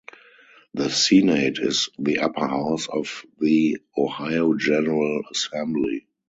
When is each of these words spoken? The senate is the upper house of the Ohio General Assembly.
The 0.73 0.89
senate 0.89 1.59
is 1.59 1.89
the 1.99 2.21
upper 2.21 2.47
house 2.47 2.87
of 2.89 3.23
the 3.39 3.77
Ohio 3.95 4.55
General 4.55 5.21
Assembly. 5.29 6.07